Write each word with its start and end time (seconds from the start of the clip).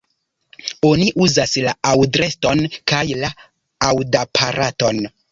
Oni 0.87 1.03
uzas 1.25 1.51
la 1.65 1.73
aŭdreston 1.89 2.63
kaj 2.91 3.01
la 3.25 3.29
aŭdaparaton. 3.89 5.03